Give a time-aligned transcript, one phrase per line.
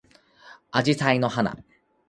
[0.71, 1.55] あじさいの花